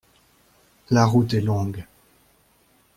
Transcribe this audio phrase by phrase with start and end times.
[0.89, 1.85] La route est longue.